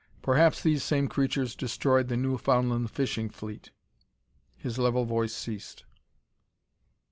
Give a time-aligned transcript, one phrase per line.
[0.23, 3.69] Perhaps these same creatures destroyed the Newfoundland fishing fleet."
[4.57, 5.85] His level voice ceased.